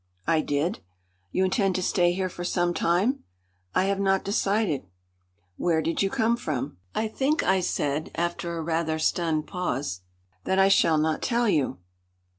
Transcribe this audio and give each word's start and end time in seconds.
"I 0.25 0.41
did." 0.41 0.79
"You 1.31 1.45
intend 1.45 1.75
to 1.75 1.83
stay 1.83 2.11
here 2.13 2.27
for 2.27 2.43
some 2.43 2.73
time?" 2.73 3.23
"I 3.75 3.83
have 3.83 3.99
not 3.99 4.23
decided." 4.23 4.87
"Where 5.57 5.83
did 5.83 6.01
you 6.01 6.09
come 6.09 6.37
from?" 6.37 6.77
"I 6.95 7.07
think," 7.07 7.43
I 7.43 7.59
said 7.59 8.09
after 8.15 8.57
a 8.57 8.63
rather 8.63 8.97
stunned 8.97 9.45
pause, 9.45 10.01
"that 10.43 10.57
I 10.57 10.69
shall 10.69 10.97
not 10.97 11.21
tell 11.21 11.47
you." 11.47 11.77